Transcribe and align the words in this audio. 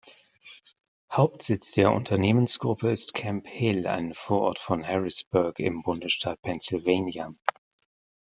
Hauptsitz 1.11 1.73
der 1.73 1.91
Unternehmensgruppe 1.91 2.91
ist 2.91 3.13
Camp 3.13 3.47
Hill, 3.47 3.85
ein 3.85 4.15
Vorort 4.15 4.57
von 4.57 4.83
Harrisburg 4.83 5.59
im 5.59 5.83
Bundesstaat 5.83 6.41
Pennsylvania. 6.41 7.35